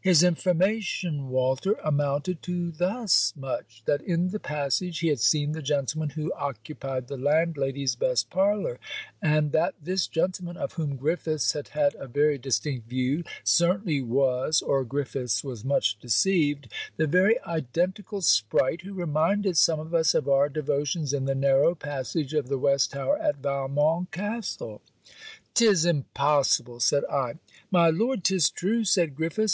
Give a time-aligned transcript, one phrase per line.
[0.00, 5.62] His information, Walter, amounted to thus much that in the passage he had seen the
[5.62, 8.80] gentleman who occupied the land lady's best parlour;
[9.22, 14.60] and that this gentleman, of whom Griffiths had had a very distinct view, certainly was,
[14.60, 16.66] or Griffiths was much deceived,
[16.96, 21.76] the very identical spright who reminded some of us of our devotions in the narrow
[21.76, 24.82] passage of the west tower at Valmont castle.
[25.54, 27.34] ''Tis impossible!' said I.
[27.70, 29.48] 'My Lord, 'tis true,' said Griffiths.